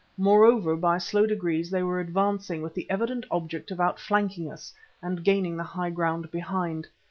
[0.17, 5.23] Moreover, by slow degrees they were advancing with the evident object of outflanking us and
[5.23, 6.87] gaining the high ground behind.